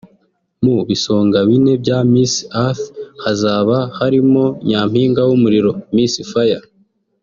[0.63, 2.33] Mu bisonga bine bya Miss
[2.65, 2.85] Earth
[3.23, 6.63] hazaba harimo Nyampinga w’Umuriro( Miss Fire)